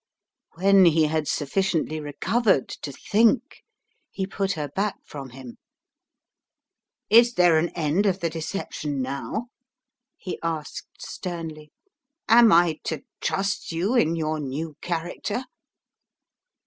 When 0.55 0.85
he 0.85 1.03
had 1.03 1.27
sufficiently 1.27 1.99
recovered 1.99 2.67
to 2.69 2.91
think 2.91 3.61
he 4.09 4.25
put 4.25 4.53
her 4.53 4.67
back 4.67 4.95
from 5.05 5.29
him. 5.29 5.59
"Is 7.11 7.35
there 7.35 7.59
an 7.59 7.69
end 7.75 8.07
of 8.07 8.19
the 8.19 8.27
deception 8.27 9.03
now?" 9.03 9.49
he 10.17 10.39
asked, 10.41 10.99
sternly. 11.05 11.71
"Am 12.27 12.51
I 12.51 12.79
to 12.85 13.03
trust 13.19 13.71
you 13.71 13.93
in 13.93 14.15
your 14.15 14.39
new 14.39 14.75
character?" 14.81 15.43